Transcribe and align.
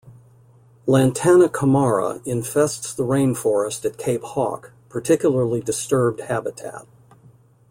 "Lantana 0.87 1.47
camara" 1.47 2.21
infests 2.25 2.91
the 2.91 3.03
rainforest 3.03 3.85
at 3.85 3.99
Cape 3.99 4.23
Hawke, 4.23 4.73
particularly 4.89 5.61
disturbed 5.61 6.21
habitat. 6.21 6.87